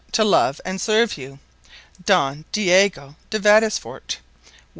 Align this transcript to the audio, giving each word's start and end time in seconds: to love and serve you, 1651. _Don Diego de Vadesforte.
to 0.11 0.23
love 0.23 0.59
and 0.65 0.81
serve 0.81 1.15
you, 1.15 1.37
1651. 2.07 2.39
_Don 2.43 2.45
Diego 2.51 3.15
de 3.29 3.37
Vadesforte. 3.39 4.17